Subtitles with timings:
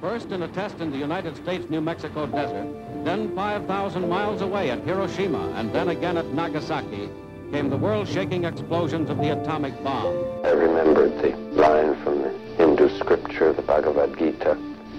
[0.00, 2.68] First in a test in the United States New Mexico desert,
[3.04, 7.10] then 5,000 miles away at Hiroshima, and then again at Nagasaki,
[7.50, 10.14] came the world-shaking explosions of the atomic bomb.
[10.44, 14.52] I remembered the line from the Hindu scripture, the Bhagavad Gita,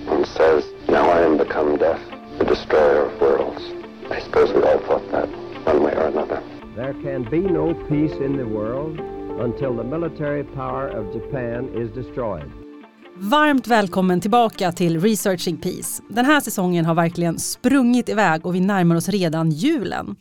[0.07, 2.01] and says, Now I am become death,
[2.37, 3.61] the destroyer of worlds.
[4.11, 5.29] I suppose we all thought that,
[5.65, 6.43] one way or another.
[6.75, 11.89] There can be no peace in the world until the military power of Japan is
[11.91, 12.51] destroyed.
[13.21, 16.03] Varmt välkommen tillbaka till Researching Peace.
[16.09, 20.15] Den här säsongen har verkligen sprungit iväg och vi närmar oss redan julen.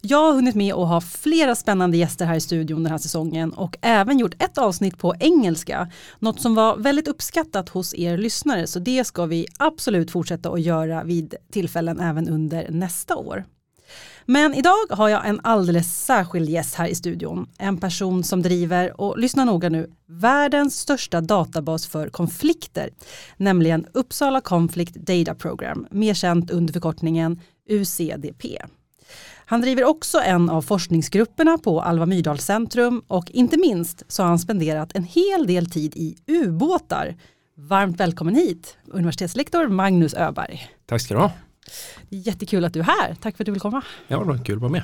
[0.00, 3.52] Jag har hunnit med att ha flera spännande gäster här i studion den här säsongen
[3.52, 5.90] och även gjort ett avsnitt på engelska.
[6.18, 10.60] Något som var väldigt uppskattat hos er lyssnare så det ska vi absolut fortsätta att
[10.60, 13.44] göra vid tillfällen även under nästa år.
[14.26, 17.48] Men idag har jag en alldeles särskild gäst här i studion.
[17.58, 22.90] En person som driver, och lyssna noga nu, världens största databas för konflikter,
[23.36, 28.58] nämligen Uppsala Conflict Data Program, mer känt under förkortningen UCDP.
[29.50, 34.28] Han driver också en av forskningsgrupperna på Alva Myrdal Centrum och inte minst så har
[34.28, 37.16] han spenderat en hel del tid i ubåtar.
[37.56, 40.68] Varmt välkommen hit, universitetslektor Magnus Öberg.
[40.86, 41.32] Tack ska du ha.
[42.08, 43.16] Jättekul att du är här.
[43.20, 43.82] Tack för att du vill komma.
[44.08, 44.82] Ja, det var kul att vara med.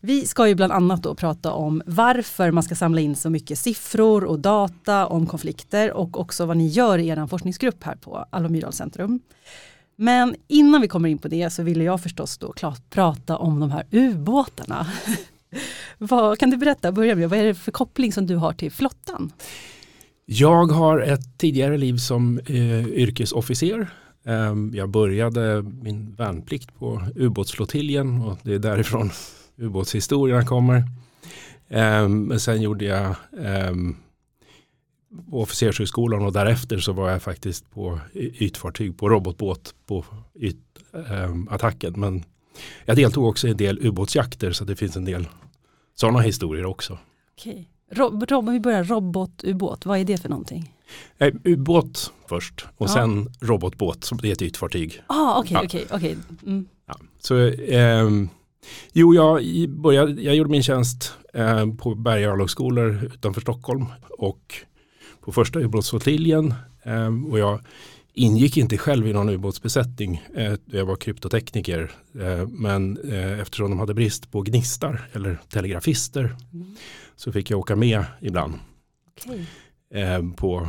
[0.00, 3.58] Vi ska ju bland annat då prata om varför man ska samla in så mycket
[3.58, 8.26] siffror och data om konflikter och också vad ni gör i er forskningsgrupp här på
[8.30, 9.20] Alva Myrdal Centrum.
[9.96, 13.60] Men innan vi kommer in på det så vill jag förstås då klart prata om
[13.60, 14.86] de här ubåtarna.
[15.98, 18.72] vad, kan du berätta, börja med, vad är det för koppling som du har till
[18.72, 19.32] flottan?
[20.24, 23.90] Jag har ett tidigare liv som eh, yrkesofficer
[24.24, 29.10] Ehm, jag började min värnplikt på ubåtsflottiljen och det är därifrån
[29.56, 30.84] ubåtshistorierna kommer.
[31.68, 33.96] Ehm, men sen gjorde jag ehm,
[35.30, 41.94] på officershögskolan och därefter så var jag faktiskt på ytfartyg på robotbåt på ytattacken.
[41.96, 42.24] Men
[42.84, 45.28] jag deltog också i en del ubåtsjakter så det finns en del
[45.94, 46.98] sådana historier också.
[47.38, 47.68] Okej.
[47.90, 50.74] Rob, rob, vi börjar robotubåt, vad är det för någonting?
[51.18, 52.92] Eh, ubåt först och ja.
[52.92, 55.02] sen robotbåt, som det är ett ytfartyg.
[55.06, 56.16] Ah, okay, okej, okej.
[56.46, 56.66] Mm.
[57.20, 58.10] Så, eh,
[58.92, 63.86] jo, jag, började, jag gjorde min tjänst eh, på Berga örlogsskolor utanför Stockholm
[64.18, 64.54] och
[65.20, 67.60] på första ubåtsflottiljen eh, och jag
[68.12, 70.22] ingick inte själv i någon ubåtsbesättning.
[70.34, 71.90] Eh, jag var kryptotekniker.
[72.20, 72.96] Eh, men
[73.40, 76.76] eftersom de hade brist på gnistar eller telegrafister mm.
[77.16, 78.54] så fick jag åka med ibland.
[79.16, 79.44] Okay.
[80.36, 80.68] På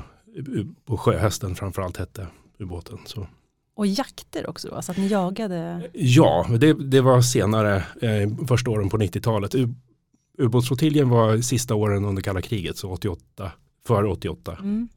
[0.86, 2.98] på sjöhästen framförallt hette ubåten.
[3.06, 3.28] Så.
[3.76, 5.90] Och jakter också då, så att ni jagade?
[5.94, 9.56] Ja, det, det var senare, eh, första åren på 90-talet.
[10.38, 13.52] Ubåtsflottiljen var sista åren under kalla kriget, så 88,
[13.86, 14.58] före 88.
[14.60, 14.90] Mm.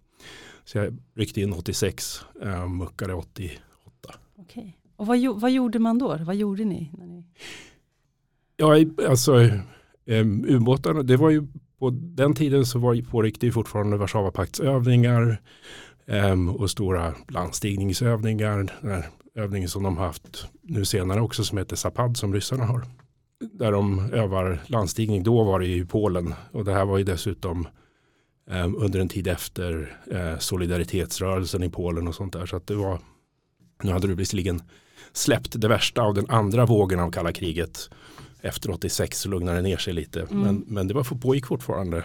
[0.65, 3.61] Så jag ryckte in 86, eh, muckade 88.
[4.37, 4.73] Okay.
[4.97, 6.17] Och vad, vad gjorde man då?
[6.21, 6.91] Vad gjorde ni?
[6.99, 7.25] När ni...
[8.57, 8.77] Ja,
[9.09, 9.41] alltså
[10.05, 11.47] eh, ubåtarna, det var ju
[11.79, 15.41] på den tiden så var, pågick det fortfarande Warszawapaktsövningar
[16.07, 18.73] um, och stora landstigningsövningar.
[18.81, 22.83] Den här övningen som de haft nu senare också som heter Zapad som ryssarna har.
[23.53, 25.23] Där de övar landstigning.
[25.23, 27.69] Då var det i Polen och det här var ju dessutom
[28.51, 32.47] um, under en tid efter uh, solidaritetsrörelsen i Polen och sånt där.
[32.47, 32.99] Så att det var,
[33.83, 34.63] nu hade det visserligen
[35.13, 37.91] släppt det värsta av den andra vågen av kalla kriget
[38.41, 40.21] efter 86 så lugnade det ner sig lite.
[40.21, 40.41] Mm.
[40.41, 42.05] Men, men det var för pågick fortfarande.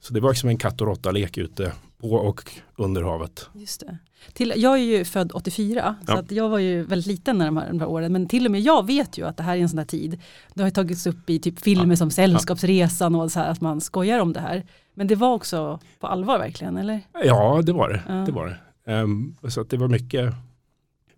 [0.00, 3.48] Så det var liksom en katt och råtta-lek ute på och under havet.
[3.54, 3.98] Just det.
[4.32, 6.14] Till, jag är ju född 84 ja.
[6.14, 8.12] så att jag var ju väldigt liten när de här, de här åren.
[8.12, 10.20] Men till och med jag vet ju att det här är en sån här tid.
[10.54, 11.96] Det har tagits upp i typ filmer ja.
[11.96, 14.66] som Sällskapsresan och så här att man skojar om det här.
[14.94, 17.00] Men det var också på allvar verkligen eller?
[17.24, 18.02] Ja det var det.
[18.08, 18.14] Ja.
[18.14, 18.92] det, var det.
[18.92, 20.34] Um, så att det var mycket,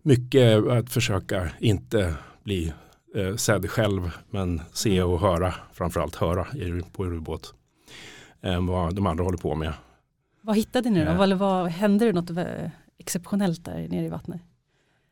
[0.02, 2.72] mycket att försöka inte bli
[3.14, 6.46] eh, sedd själv men se och höra, framförallt höra
[6.92, 7.54] på ubåt.
[8.40, 9.72] Eh, vad de andra håller på med.
[10.40, 11.10] Vad hittade ni då?
[11.10, 11.20] Eh.
[11.20, 12.30] Eller vad, hände det något
[12.98, 14.40] exceptionellt där nere i vattnet?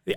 [0.04, 0.14] Ja,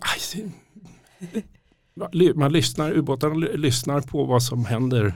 [2.35, 5.13] man lyssnar, ubåtarna lyssnar på vad som händer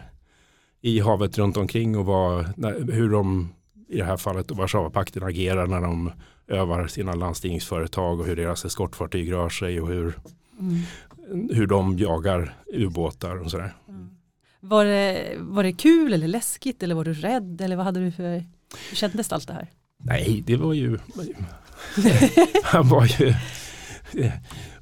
[0.81, 2.46] i havet runt omkring och vad,
[2.92, 3.54] hur de
[3.90, 6.12] i det här fallet Warszawapakten agerar när de
[6.48, 10.19] övar sina landstigningsföretag och hur deras eskortfartyg rör sig och hur
[10.60, 10.84] mm
[11.30, 13.76] hur de jagar ubåtar och sådär.
[13.90, 14.10] Mm.
[14.60, 18.12] Var, det, var det kul eller läskigt eller var du rädd eller vad hade du
[18.12, 18.44] för,
[18.90, 19.68] hur kändes allt det här?
[19.98, 20.98] Nej, det var ju,
[22.64, 23.34] han var ju,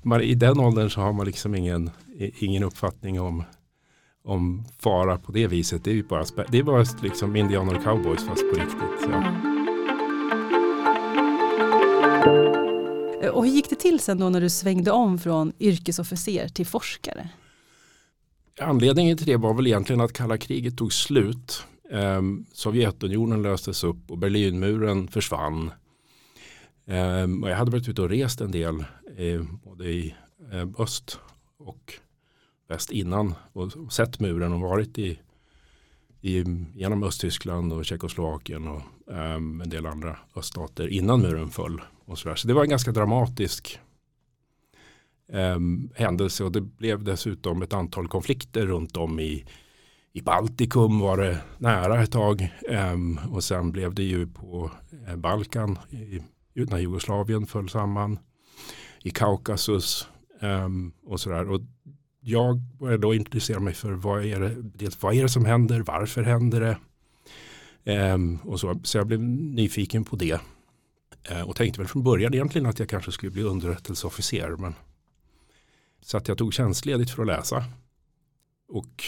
[0.01, 1.89] man, i den åldern så har man liksom ingen,
[2.39, 3.43] ingen uppfattning om,
[4.23, 5.83] om fara på det viset.
[5.83, 9.09] Det är ju bara, det är bara liksom indianer och cowboys fast på riktigt.
[9.11, 9.54] Ja.
[13.25, 16.65] Eh, och hur gick det till sen då när du svängde om från yrkesofficer till
[16.65, 17.29] forskare?
[18.61, 21.63] Anledningen till det var väl egentligen att kalla kriget tog slut.
[21.91, 25.71] Ehm, Sovjetunionen löstes upp och Berlinmuren försvann.
[26.87, 28.85] Ehm, och jag hade varit ute och rest en del
[29.17, 30.15] eh, både i
[30.51, 31.19] eh, öst
[31.57, 31.93] och
[32.67, 35.19] väst innan och sett muren och varit i,
[36.21, 36.43] i
[36.75, 41.81] genom Östtyskland och Tjeckoslovakien och um, en del andra öststater innan muren föll.
[42.05, 43.79] Och så, så det var en ganska dramatisk
[45.29, 45.59] eh,
[45.95, 49.45] händelse och det blev dessutom ett antal konflikter runt om i,
[50.13, 52.95] i Baltikum var det nära ett tag eh,
[53.31, 54.71] och sen blev det ju på
[55.07, 56.21] eh, Balkan i,
[56.53, 58.19] när Jugoslavien föll samman
[59.03, 60.07] i Kaukasus
[60.41, 60.69] eh,
[61.05, 61.49] och sådär.
[61.49, 61.61] Och
[62.19, 66.23] jag började då intressera mig för vad är det, vad är det som händer, varför
[66.23, 66.77] händer det?
[68.13, 70.41] Um, och så, så jag blev nyfiken på det.
[71.31, 74.49] Uh, och tänkte väl från början egentligen att jag kanske skulle bli underrättelseofficer.
[74.49, 74.75] Men,
[76.01, 77.65] så att jag tog tjänstledigt för att läsa.
[78.67, 79.03] Och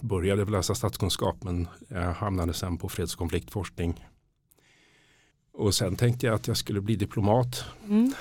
[0.00, 1.68] började läsa statskunskap men
[2.16, 4.04] hamnade sen på freds och konfliktforskning.
[5.58, 7.64] Och sen tänkte jag att jag skulle bli diplomat.
[7.84, 8.12] Mm.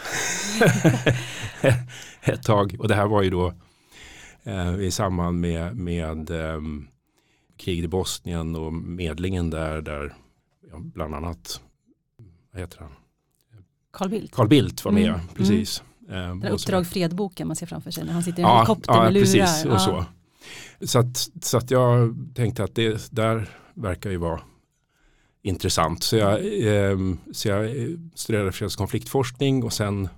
[2.22, 2.76] Ett tag.
[2.80, 3.54] Och det här var ju då
[4.44, 6.62] eh, i samband med, med eh,
[7.58, 10.16] kriget i Bosnien och medlingen där, där
[10.72, 11.62] ja, bland annat,
[12.58, 12.92] vad heter han?
[13.94, 14.36] Carl Bildt.
[14.36, 15.20] Carl Bildt var med, mm.
[15.36, 15.84] precis.
[16.10, 16.44] Mm.
[16.44, 19.04] Eh, uppdrag fredboken man ser framför sig när han sitter i en ja, helikopter ja,
[19.04, 19.26] med lurar.
[19.26, 19.80] Precis, och ja.
[19.80, 20.06] så.
[20.86, 24.42] Så, att, så att jag tänkte att det där verkar ju vara
[25.42, 26.04] intressant.
[26.04, 26.34] Så jag,
[26.68, 26.98] eh,
[27.32, 27.72] så jag
[28.16, 30.10] studerade freds och konfliktforskning och sen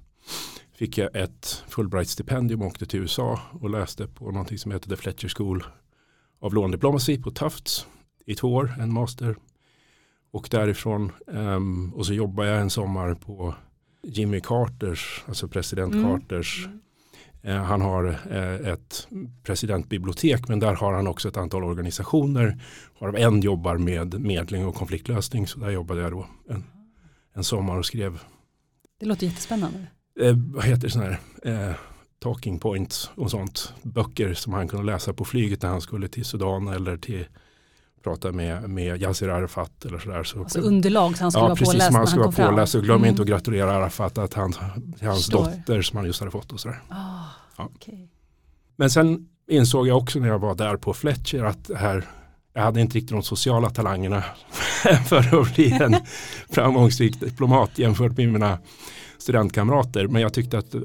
[0.74, 4.96] fick jag ett Fulbright-stipendium och åkte till USA och läste på någonting som heter The
[4.96, 5.64] Fletcher School
[6.40, 7.88] of Law and Diplomacy på Tufts
[8.26, 9.36] i två år, en master.
[10.32, 13.56] Och därifrån, um, och så jobbade jag en sommar på
[14.04, 16.06] Jimmy Carters, alltså president mm.
[16.06, 16.68] Carters.
[17.46, 19.08] Uh, han har uh, ett
[19.44, 22.62] presidentbibliotek men där har han också ett antal organisationer.
[23.00, 26.64] Varav en jobbar med medling och konfliktlösning så där jobbade jag då en,
[27.34, 28.20] en sommar och skrev.
[29.00, 29.88] Det låter jättespännande
[30.20, 31.20] eh, vad heter det, sån här,
[32.20, 33.74] talking points och sånt.
[33.84, 37.26] Böcker som han kunde läsa på flyget när han skulle till Sudan eller till
[38.04, 40.24] prata med, med Yasser Arafat eller sådär.
[40.24, 42.76] Så, alltså underlag så han skulle ja, vara precis, påläst han skulle vara påläst.
[42.76, 43.10] Och glöm mm.
[43.10, 44.54] inte att gratulera Arafat att han,
[45.02, 46.82] hans dotter som han just hade fått och sådär.
[46.90, 47.26] Oh,
[47.58, 47.70] ja.
[47.76, 48.08] okay.
[48.76, 52.06] Men sen insåg jag också när jag var där på Fletcher att här,
[52.54, 54.24] jag hade inte riktigt de sociala talangerna
[55.06, 55.96] för att bli en
[56.50, 58.60] framgångsrik diplomat jämfört med mina
[59.18, 60.08] studentkamrater.
[60.08, 60.82] Men jag tyckte att eh,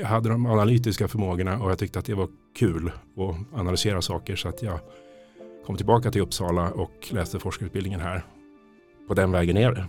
[0.00, 2.28] jag hade de analytiska förmågorna och jag tyckte att det var
[2.58, 4.36] kul att analysera saker.
[4.36, 4.80] Så att jag
[5.66, 8.26] kom tillbaka till Uppsala och läste forskarutbildningen här.
[9.08, 9.86] På den vägen är det.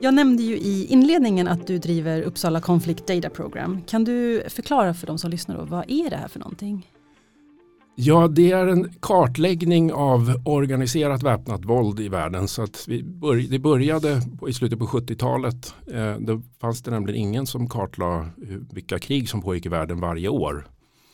[0.00, 3.82] Jag nämnde ju i inledningen att du driver Uppsala Conflict Data Program.
[3.86, 6.91] Kan du förklara för de som lyssnar då, vad är det här för någonting?
[7.94, 12.48] Ja, det är en kartläggning av organiserat väpnat våld i världen.
[12.48, 15.74] Så att vi börj det började i slutet på 70-talet.
[15.92, 18.26] Eh, då fanns det nämligen ingen som kartlade
[18.72, 20.66] vilka krig som pågick i världen varje år.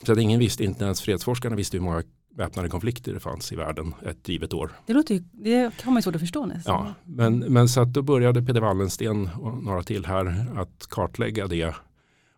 [0.06, 2.02] Så att ingen visste, inte ens fredsforskarna visste hur många
[2.36, 4.72] väpnade konflikter det fanns i världen ett givet år.
[4.86, 6.86] Det, låter ju, det kan man ju svårt att förstå nästan.
[6.86, 11.46] Ja, men, men så att då började Peder Wallensten och några till här att kartlägga
[11.46, 11.74] det.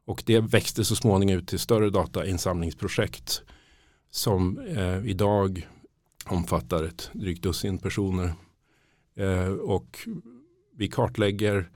[0.06, 3.42] Och det växte så småningom ut till större datainsamlingsprojekt
[4.10, 5.68] som eh, idag
[6.26, 8.32] omfattar ett drygt dussin personer.
[9.16, 9.98] Eh, och
[10.76, 11.70] vi kartlägger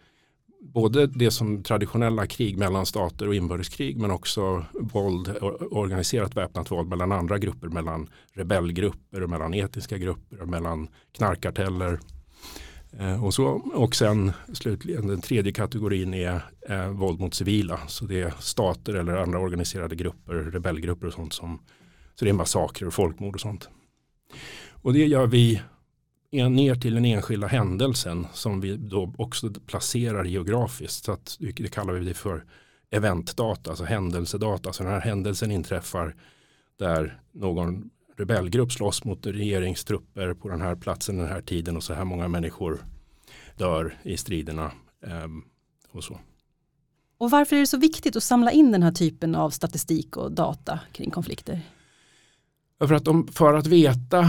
[0.60, 5.36] både det som traditionella krig mellan stater och inbördeskrig men också våld,
[5.70, 12.00] organiserat väpnat våld mellan andra grupper, mellan rebellgrupper och mellan etniska grupper och mellan knarkkarteller.
[12.98, 17.80] Eh, och, så, och sen slutligen den tredje kategorin är eh, våld mot civila.
[17.88, 21.58] Så det är stater eller andra organiserade grupper, rebellgrupper och sånt som
[22.14, 23.68] så det är massakrer och folkmord och sånt.
[24.82, 25.62] Och det gör vi
[26.30, 31.04] ner till den enskilda händelsen som vi då också placerar geografiskt.
[31.04, 32.44] Så att det kallar vi det för
[32.90, 34.72] eventdata, alltså händelsedata.
[34.72, 36.16] Så den här händelsen inträffar
[36.78, 41.94] där någon rebellgrupp slåss mot regeringstrupper på den här platsen den här tiden och så
[41.94, 42.84] här många människor
[43.56, 44.72] dör i striderna
[45.06, 45.42] ehm,
[45.90, 46.20] och så.
[47.18, 50.32] Och varför är det så viktigt att samla in den här typen av statistik och
[50.32, 51.60] data kring konflikter?
[52.88, 54.20] För att, de, för att veta,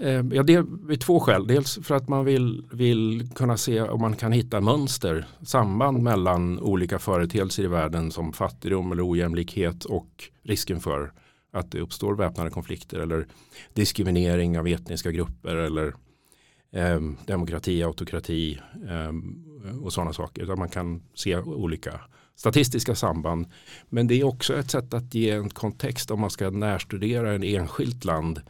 [0.00, 1.46] eh, ja, det är två skäl.
[1.46, 6.58] Dels för att man vill, vill kunna se om man kan hitta mönster, samband mellan
[6.60, 11.12] olika företeelser i världen som fattigdom eller ojämlikhet och risken för
[11.52, 13.26] att det uppstår väpnade konflikter eller
[13.74, 15.94] diskriminering av etniska grupper eller
[16.72, 20.46] eh, demokrati, autokrati eh, och sådana saker.
[20.46, 22.00] Där man kan se olika
[22.40, 23.46] statistiska samband.
[23.88, 27.42] Men det är också ett sätt att ge en kontext om man ska närstudera en
[27.42, 28.40] enskilt land.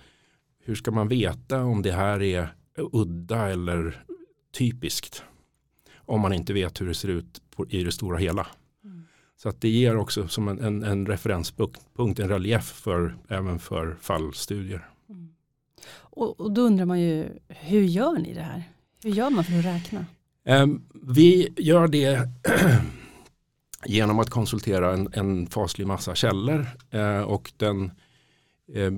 [0.64, 4.04] Hur ska man veta om det här är udda eller
[4.52, 5.22] typiskt?
[5.96, 8.46] Om man inte vet hur det ser ut på, i det stora hela.
[8.84, 9.04] Mm.
[9.36, 13.96] Så att det ger också som en, en, en referenspunkt, en relief för, även för
[14.00, 14.88] fallstudier.
[15.08, 15.28] Mm.
[15.92, 18.62] Och, och, då undrar man ju, hur gör ni det här?
[19.02, 20.06] Hur gör man för att räkna?
[20.44, 22.28] Um, vi gör det
[23.86, 27.90] genom att konsultera en, en faslig massa källor eh, och den
[28.74, 28.92] eh,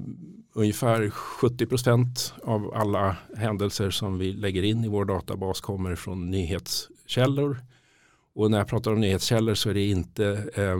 [0.54, 7.60] ungefär 70% av alla händelser som vi lägger in i vår databas kommer från nyhetskällor.
[8.34, 10.78] Och när jag pratar om nyhetskällor så är det inte eh,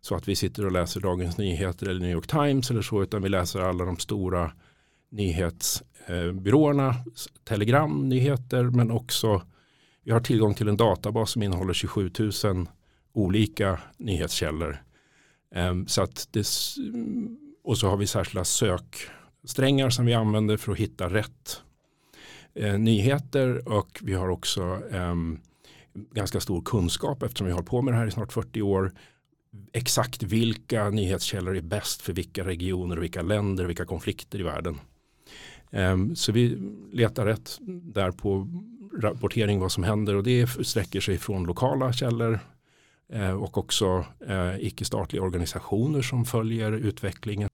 [0.00, 3.22] så att vi sitter och läser Dagens Nyheter eller New York Times eller så utan
[3.22, 4.52] vi läser alla de stora
[5.10, 6.94] nyhetsbyråerna, eh,
[7.44, 9.42] telegram, nyheter men också
[10.04, 12.66] vi har tillgång till en databas som innehåller 27 000
[13.12, 14.82] olika nyhetskällor.
[15.54, 16.46] Ehm, så att det,
[17.64, 21.62] och så har vi särskilda söksträngar som vi använder för att hitta rätt
[22.54, 25.40] eh, nyheter och vi har också um,
[26.14, 28.92] ganska stor kunskap eftersom vi har hållit på med det här i snart 40 år.
[29.72, 34.42] Exakt vilka nyhetskällor är bäst för vilka regioner och vilka länder och vilka konflikter i
[34.42, 34.80] världen.
[35.70, 36.58] Um, så vi
[36.92, 38.48] letar rätt där på
[39.02, 42.40] rapportering vad som händer och det sträcker sig från lokala källor
[43.12, 47.48] Eh, och också eh, icke-statliga organisationer som följer utvecklingen.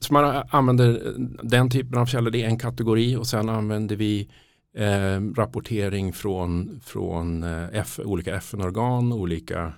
[0.00, 3.96] Så man använder eh, den typen av källor, det är en kategori och sen använder
[3.96, 4.30] vi
[4.76, 9.72] eh, rapportering från, från F, olika FN-organ, olika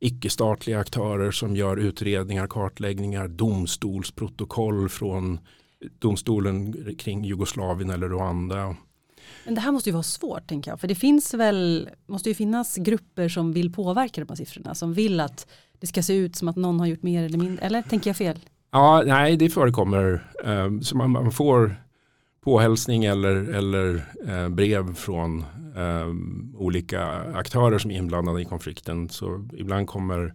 [0.00, 5.38] icke-statliga aktörer som gör utredningar, kartläggningar, domstolsprotokoll från
[5.98, 8.76] domstolen kring Jugoslavien eller Rwanda
[9.48, 10.80] men det här måste ju vara svårt tänker jag.
[10.80, 14.74] För det finns väl, måste ju finnas grupper som vill påverka de här siffrorna.
[14.74, 15.46] Som vill att
[15.80, 17.66] det ska se ut som att någon har gjort mer eller mindre.
[17.66, 18.38] Eller tänker jag fel?
[18.72, 20.30] Ja, nej det förekommer.
[20.44, 21.76] Um, så man, får
[22.44, 23.94] påhälsning eller, eller
[24.28, 25.44] uh, brev från
[25.76, 29.08] um, olika aktörer som är inblandade i konflikten.
[29.08, 30.34] Så ibland kommer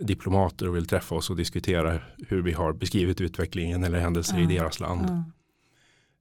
[0.00, 1.98] diplomater och vill träffa oss och diskutera
[2.28, 4.50] hur vi har beskrivit utvecklingen eller händelser ja.
[4.50, 5.06] i deras land.
[5.08, 5.24] Ja.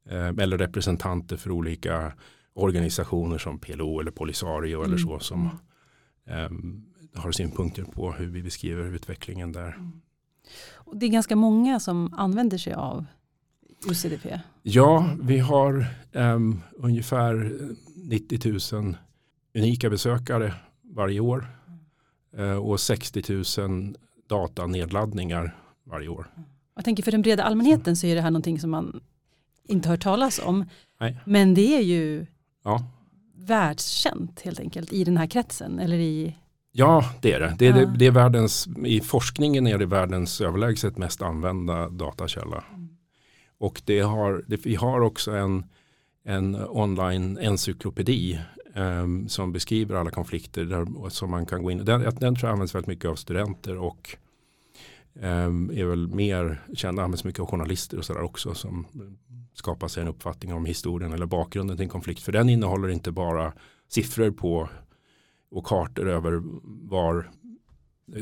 [0.05, 2.13] Eh, eller representanter för olika
[2.53, 4.91] organisationer som PLO eller Polisario mm.
[4.91, 5.49] eller så som
[6.49, 9.75] um, har synpunkter på hur vi beskriver utvecklingen där.
[9.75, 10.01] Mm.
[10.73, 13.05] Och det är ganska många som använder sig av
[13.91, 14.39] UCDP.
[14.63, 17.59] Ja, vi har um, ungefär
[17.95, 18.97] 90 000
[19.55, 20.53] unika besökare
[20.83, 21.47] varje år
[22.39, 23.95] uh, och 60 000
[24.29, 26.27] datanedladdningar varje år.
[26.75, 29.01] Jag tänker för den breda allmänheten så är det här någonting som man
[29.69, 30.65] inte hört talas om.
[30.99, 31.17] Nej.
[31.25, 32.25] Men det är ju
[32.63, 32.85] ja.
[33.35, 35.79] världskänt helt enkelt i den här kretsen.
[35.79, 36.35] Eller i...
[36.71, 37.55] Ja, det är det.
[37.59, 37.85] Det är, ja.
[37.85, 42.63] det, det är världens, I forskningen är det världens överlägset mest använda datakälla.
[42.73, 42.89] Mm.
[43.57, 45.65] Och det har, det, vi har också en,
[46.23, 48.39] en online encyklopedi
[48.75, 52.51] um, som beskriver alla konflikter där, som man kan gå in den, den tror jag
[52.51, 54.17] används väldigt mycket av studenter och
[55.13, 58.85] um, är väl mer känd, används mycket av journalister och sådär också som
[59.53, 62.23] skapa sig en uppfattning om historien eller bakgrunden till en konflikt.
[62.23, 63.53] För den innehåller inte bara
[63.87, 64.69] siffror på
[65.51, 66.41] och kartor över
[66.89, 67.31] var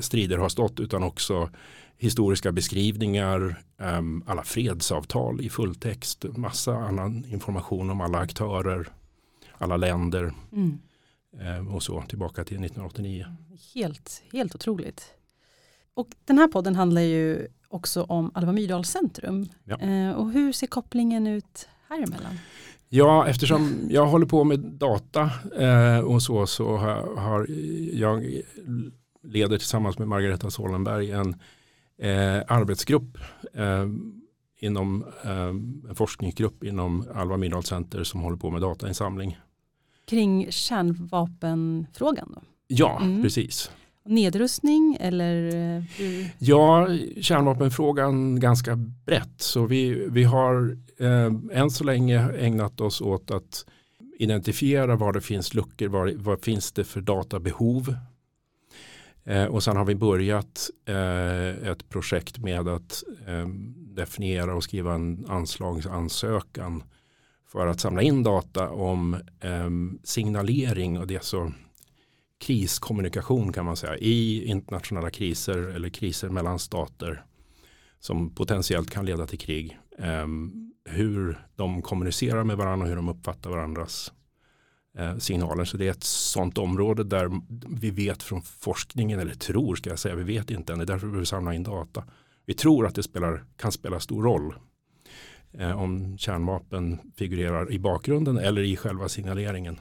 [0.02, 1.50] strider har stått utan också
[1.98, 8.88] historiska beskrivningar, um, alla fredsavtal i fulltext, massa annan information om alla aktörer,
[9.58, 10.80] alla länder mm.
[11.60, 13.26] um, och så tillbaka till 1989.
[13.76, 15.14] Helt, helt otroligt.
[15.94, 19.46] Och den här podden handlar ju också om Alva Myrdal centrum.
[19.64, 19.78] Ja.
[19.78, 22.40] Eh, och hur ser kopplingen ut här emellan?
[22.90, 27.48] Ja, eftersom jag håller på med data eh, och så, så har, har,
[27.94, 28.42] jag
[29.24, 31.30] leder tillsammans med Margareta Solenberg en
[31.98, 33.18] eh, arbetsgrupp
[33.54, 33.86] eh,
[34.60, 35.32] inom eh,
[35.90, 39.38] en forskningsgrupp inom Alva Myrdal Center som håller på med datainsamling.
[40.06, 42.32] Kring kärnvapenfrågan?
[42.36, 42.42] Då?
[42.68, 43.22] Ja, mm.
[43.22, 43.72] precis
[44.08, 45.56] nedrustning eller?
[45.56, 45.84] Eh,
[46.40, 46.88] ja,
[47.22, 49.42] kärnvapenfrågan ganska brett.
[49.42, 53.66] Så vi, vi har eh, än så länge ägnat oss åt att
[54.20, 57.96] identifiera var det finns luckor, var, vad finns det för databehov.
[59.24, 64.94] Eh, och sen har vi börjat eh, ett projekt med att eh, definiera och skriva
[64.94, 66.84] en anslagsansökan
[67.52, 69.70] för att samla in data om eh,
[70.04, 71.52] signalering och det så
[72.40, 77.24] kriskommunikation kan man säga i internationella kriser eller kriser mellan stater.
[78.00, 79.78] som potentiellt kan leda till krig.
[80.00, 80.28] Eh,
[80.86, 84.12] hur de kommunicerar med varandra och hur de uppfattar varandras
[84.98, 85.66] eh, signaler.
[85.66, 87.32] Så det är ett sånt område där
[87.80, 90.88] vi vet från forskningen, eller tror ska jag säga, vi vet inte än, det är
[90.88, 92.04] därför vi behöver samla in data.
[92.46, 94.56] Vi tror att det spelar, kan spela stor roll
[95.52, 99.80] eh, om kärnvapen figurerar i bakgrunden eller i själva signaleringen.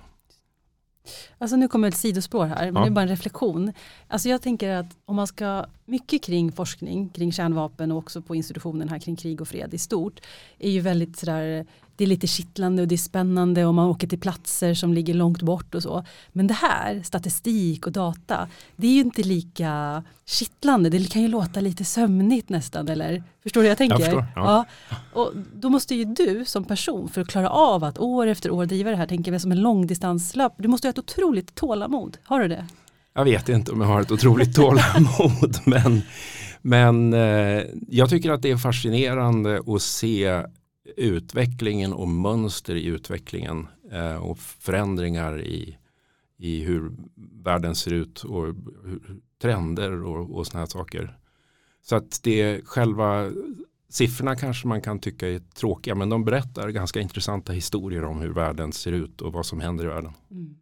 [1.38, 2.80] Alltså nu kommer ett sidospår här, men Ja.
[2.80, 3.72] det är bara en reflektion.
[4.08, 8.34] Alltså jag tänker att om man ska, mycket kring forskning, kring kärnvapen och också på
[8.34, 10.20] institutionen här kring krig och fred i stort,
[10.58, 14.06] är ju väldigt sådär, det är lite kittlande och det är spännande och man åker
[14.06, 16.04] till platser som ligger långt bort och så.
[16.32, 21.28] Men det här, statistik och data, det är ju inte lika kittlande, det kan ju
[21.28, 23.96] låta lite sömnigt nästan, eller förstår du vad jag tänker?
[23.96, 24.64] förstår, ja.
[25.12, 28.66] Och då måste ju du som person för att klara av att år efter år
[28.66, 32.18] driva det här, tänker vi som en långdistanslöp, du måste ha ett otroligt tålamod.
[32.24, 32.66] Har du det?
[33.14, 36.02] Jag vet inte om jag har ett otroligt tålamod men,
[36.62, 40.42] men eh, jag tycker att det är fascinerande att se
[40.96, 45.78] utvecklingen och mönster i utvecklingen eh, och förändringar i,
[46.36, 46.92] i hur
[47.42, 48.44] världen ser ut och
[48.84, 51.18] hur, trender och, och sådana här saker.
[51.82, 53.30] Så att det själva
[53.88, 58.32] siffrorna kanske man kan tycka är tråkiga men de berättar ganska intressanta historier om hur
[58.32, 60.12] världen ser ut och vad som händer i världen.
[60.30, 60.56] Mm.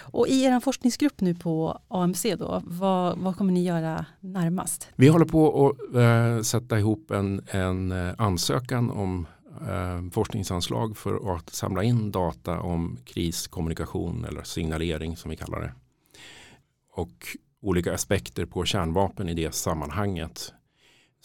[0.00, 4.88] Och i er forskningsgrupp nu på AMC då, vad, vad kommer ni göra närmast?
[4.96, 9.26] Vi håller på att eh, sätta ihop en, en eh, ansökan om
[9.60, 15.72] eh, forskningsanslag för att samla in data om kriskommunikation eller signalering som vi kallar det.
[16.94, 20.52] Och olika aspekter på kärnvapen i det sammanhanget.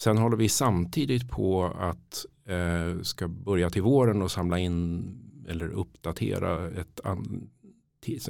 [0.00, 5.04] Sen håller vi samtidigt på att eh, ska börja till våren och samla in
[5.48, 7.57] eller uppdatera ett, an, ett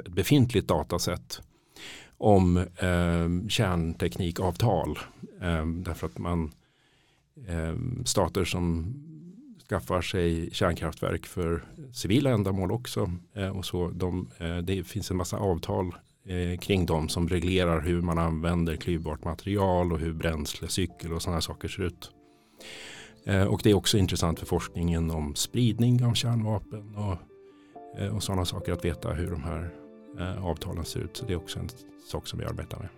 [0.09, 1.43] befintligt datasätt
[2.19, 4.99] om eh, kärnteknikavtal.
[5.41, 6.53] Eh, därför att man
[7.49, 8.95] eh, stater som
[9.69, 13.11] skaffar sig kärnkraftverk för civila ändamål också.
[13.35, 17.81] Eh, och så de, eh, det finns en massa avtal eh, kring dem som reglerar
[17.81, 22.11] hur man använder klyvbart material och hur bränslecykel och sådana saker ser ut.
[23.26, 27.19] Eh, och det är också intressant för forskningen om spridning av kärnvapen och,
[28.06, 29.71] och sådana saker att veta hur de här
[30.19, 31.17] eh, avtalen ser ut.
[31.17, 31.69] Så det är också en
[32.06, 32.89] sak som vi arbetar med.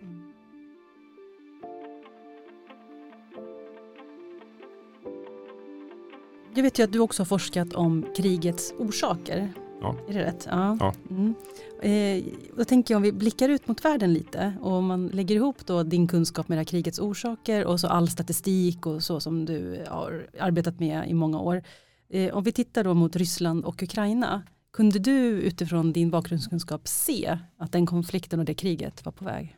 [6.54, 9.52] Jag vet ju att du också har forskat om krigets orsaker.
[9.80, 9.96] Ja.
[10.08, 10.46] Är det rätt?
[10.50, 10.76] Ja.
[10.80, 10.94] Ja.
[11.10, 11.34] Mm.
[11.82, 12.24] Eh,
[12.56, 15.66] då tänker jag om vi blickar ut mot världen lite och om man lägger ihop
[15.66, 19.44] då din kunskap med det här krigets orsaker och så all statistik och så som
[19.44, 21.62] du har arbetat med i många år.
[22.08, 24.42] Eh, om vi tittar då mot Ryssland och Ukraina,
[24.80, 29.56] kunde du utifrån din bakgrundskunskap se att den konflikten och det kriget var på väg?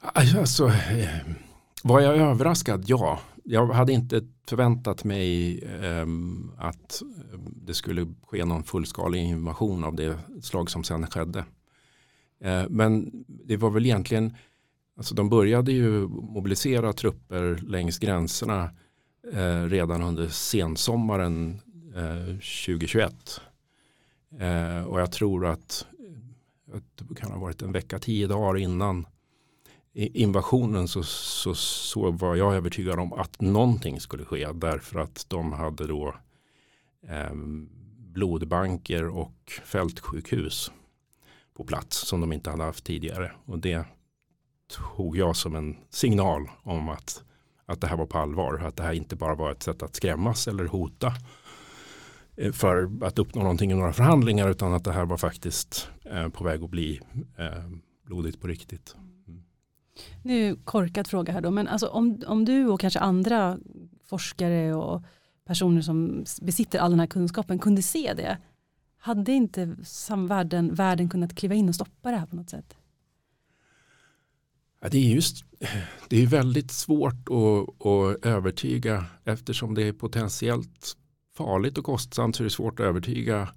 [0.00, 1.08] Alltså, eh,
[1.82, 2.84] var jag överraskad?
[2.86, 3.20] Ja.
[3.44, 7.02] Jag hade inte förväntat mig ehm, eh, att
[7.66, 11.44] det skulle ske någon fullskalig invasion av det slag som sen skedde.
[12.40, 14.36] Eh, men det var väl egentligen,
[14.96, 18.70] alltså de började ju mobilisera trupper längs gränserna
[19.32, 21.60] eh, redan under sensommaren
[21.96, 23.40] eh, 2021.
[24.40, 25.86] Eh, och jag tror att,
[26.74, 29.06] att det kan ha varit en vecka, tio dagar innan
[29.94, 35.52] invasionen så, så, så var jag övertygad om att någonting skulle ske därför att de
[35.52, 36.14] hade då
[37.08, 37.34] eh,
[37.98, 40.72] blodbanker och fältsjukhus
[41.54, 43.32] på plats som de inte hade haft tidigare.
[43.44, 43.84] Och det
[44.96, 47.22] tog jag som en signal om att,
[47.66, 48.62] att det här var på allvar.
[48.66, 51.12] Att det här inte bara var ett sätt att skrämmas eller hota
[52.52, 56.44] för att uppnå någonting i några förhandlingar utan att det här var faktiskt eh, på
[56.44, 57.00] väg att bli
[57.38, 57.70] eh,
[58.06, 58.96] blodigt på riktigt.
[60.22, 63.58] Nu korkad fråga här då, men alltså om, om du och kanske andra
[64.04, 65.02] forskare och
[65.44, 68.38] personer som besitter all den här kunskapen kunde se det,
[68.96, 72.76] hade inte samvärlden världen kunnat kliva in och stoppa det här på något sätt?
[74.80, 75.44] Ja, det är just
[76.08, 80.96] det är väldigt svårt att, att övertyga eftersom det är potentiellt
[81.36, 83.48] farligt och kostsamt så är det svårt att övertyga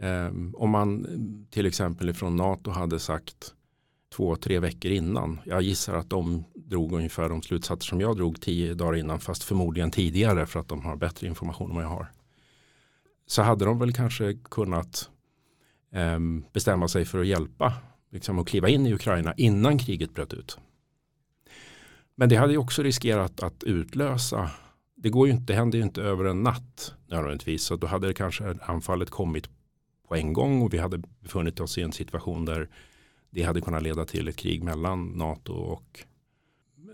[0.00, 1.06] eh, om man
[1.50, 3.54] till exempel från NATO hade sagt
[4.14, 5.40] två, tre veckor innan.
[5.44, 9.42] Jag gissar att de drog ungefär de slutsatser som jag drog tio dagar innan fast
[9.42, 12.12] förmodligen tidigare för att de har bättre information än vad jag har.
[13.26, 15.10] Så hade de väl kanske kunnat
[15.92, 16.18] eh,
[16.52, 17.72] bestämma sig för att hjälpa
[18.10, 20.58] liksom och kliva in i Ukraina innan kriget bröt ut.
[22.14, 24.50] Men det hade ju också riskerat att utlösa
[24.96, 28.06] det, går ju inte, det händer ju inte över en natt nödvändigtvis så då hade
[28.06, 29.48] det kanske anfallet kommit
[30.08, 32.68] på en gång och vi hade befunnit oss i en situation där
[33.30, 36.04] det hade kunnat leda till ett krig mellan NATO och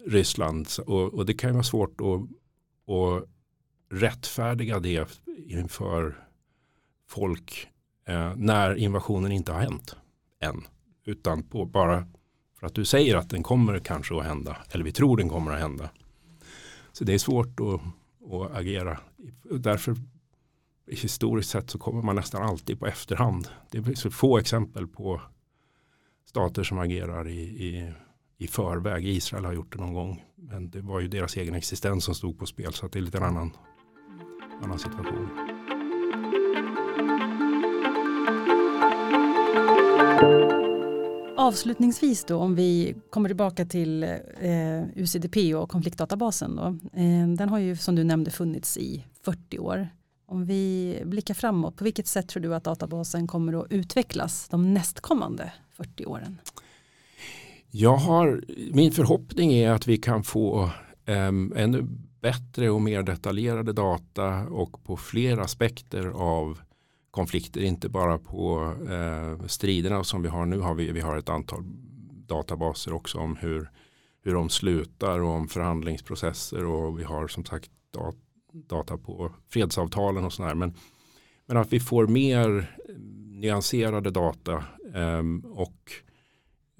[0.06, 0.68] Ryssland.
[0.86, 2.20] Och, och det kan ju vara svårt att
[2.86, 3.28] att
[3.90, 6.24] rättfärdiga det inför
[7.08, 7.68] folk
[8.06, 9.96] eh, när invasionen inte har hänt
[10.40, 10.66] än.
[11.04, 12.06] Utan på, bara
[12.58, 14.56] för att du säger att den kommer kanske att hända.
[14.70, 15.90] Eller vi tror den kommer att hända.
[16.92, 17.80] Så det är svårt att,
[18.32, 19.00] att agera.
[19.50, 19.96] Därför
[20.86, 23.48] historiskt sett så kommer man nästan alltid på efterhand.
[23.70, 25.20] Det är så få exempel på
[26.26, 27.92] stater som agerar i, i,
[28.38, 29.06] i förväg.
[29.06, 30.24] Israel har gjort det någon gång.
[30.34, 32.72] Men det var ju deras egen existens som stod på spel.
[32.72, 33.50] Så det är lite en annan,
[34.62, 35.28] annan situation.
[41.42, 46.56] Avslutningsvis då, om vi kommer tillbaka till eh, UCDP och konfliktdatabasen.
[46.56, 46.66] Då.
[47.00, 49.88] Eh, den har ju som du nämnde funnits i 40 år.
[50.26, 54.74] Om vi blickar framåt, på vilket sätt tror du att databasen kommer att utvecklas de
[54.74, 56.38] nästkommande 40 åren?
[57.70, 60.70] Jag har, min förhoppning är att vi kan få
[61.06, 61.26] eh,
[61.56, 61.88] ännu
[62.20, 66.58] bättre och mer detaljerade data och på fler aspekter av
[67.12, 70.60] konflikter, inte bara på eh, striderna som vi har nu.
[70.60, 71.62] Har vi, vi har ett antal
[72.26, 73.70] databaser också om hur,
[74.24, 78.16] hur de slutar och om förhandlingsprocesser och vi har som sagt dat
[78.52, 80.54] data på fredsavtalen och sådär.
[80.54, 80.74] Men,
[81.46, 82.76] men att vi får mer
[83.40, 85.22] nyanserade data eh,
[85.52, 85.92] och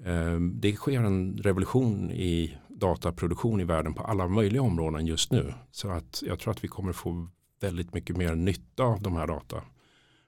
[0.05, 5.53] eh, det sker en revolution i dataproduktion i världen på alla möjliga områden just nu.
[5.71, 7.27] Så att jag tror att vi kommer få
[7.61, 9.61] väldigt mycket mer nytta av de här data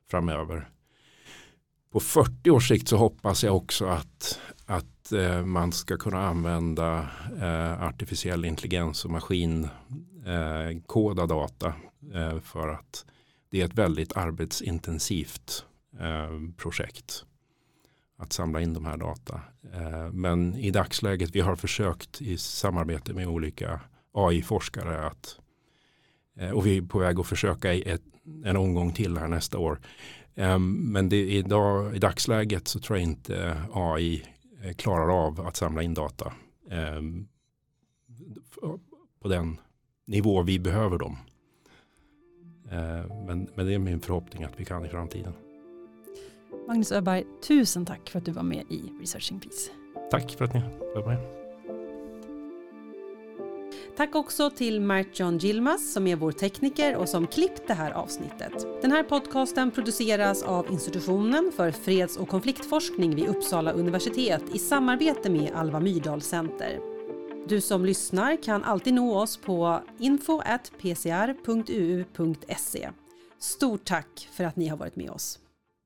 [0.09, 0.69] framöver.
[1.91, 7.09] På 40 års sikt så hoppas jag också att, att eh, man ska kunna använda
[7.41, 11.73] eh, artificiell intelligens och maskinkoda eh, data
[12.13, 13.05] eh, för att
[13.49, 15.65] det är ett väldigt arbetsintensivt
[15.99, 17.25] eh, projekt
[18.17, 19.41] att samla in de här data.
[19.73, 25.39] Eh, men i dagsläget vi har försökt i samarbete med olika AI-forskare att
[26.37, 28.01] eh, och vi är på väg att försöka i ett,
[28.45, 29.79] en omgång till här nästa år.
[30.35, 34.23] Ehm, men det, idag, i dagsläget så tror jag inte AI
[34.63, 36.33] eh, klarar av att samla in data
[36.71, 37.27] ehm,
[39.21, 39.57] på den
[40.07, 41.17] nivå vi behöver dem.
[42.71, 45.33] Ehm, men, men det är min förhoppning att vi kan i framtiden.
[46.67, 49.71] Magnus Öberg, tusen tack för att du var med i Researching Peace.
[50.11, 50.61] Tack för att ni
[50.95, 51.44] var med.
[53.97, 57.91] Tack också till Mert John Gilmas som är vår tekniker och som klippt det här
[57.91, 58.81] avsnittet.
[58.81, 65.29] Den här podcasten produceras av Institutionen för freds och konfliktforskning vid Uppsala universitet i samarbete
[65.29, 66.79] med Alva Myrdal Center.
[67.47, 70.49] Du som lyssnar kan alltid nå oss på info.pcr.uu.se.
[73.39, 75.39] Stort tack för att ni har varit med oss.